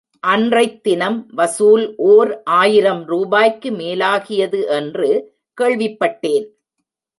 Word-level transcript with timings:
அன்றைத்தினம் 0.23 1.25
வசூல் 1.31 1.93
ஓர் 1.95 2.41
ஆயிரம் 2.43 3.05
ரூபாய்க்கு 3.05 3.71
மேலாகியது 3.71 4.67
என்று 4.67 5.09
கேள்விப்பட்டேன். 5.61 6.45